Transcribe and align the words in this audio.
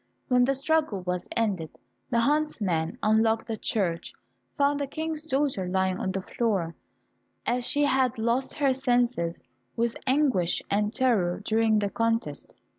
When 0.29 0.45
the 0.45 0.55
struggle 0.55 1.01
was 1.03 1.27
ended, 1.37 1.77
the 2.09 2.21
huntsman 2.21 2.97
unlocked 3.03 3.45
the 3.45 3.55
church, 3.55 4.13
and 4.13 4.57
found 4.57 4.79
the 4.79 4.87
King's 4.87 5.27
daughter 5.27 5.67
lying 5.67 5.99
on 5.99 6.11
the 6.11 6.23
floor, 6.23 6.73
as 7.45 7.67
she 7.67 7.83
had 7.83 8.17
lost 8.17 8.55
her 8.55 8.73
senses 8.73 9.43
with 9.75 9.95
anguish 10.07 10.63
and 10.71 10.91
terror 10.91 11.39
during 11.45 11.77
the 11.77 11.91
contest. 11.91 12.55